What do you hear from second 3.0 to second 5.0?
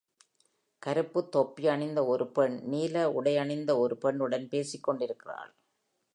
உடையணிந்த ஒரு பெண்ணுடன் பேசிக்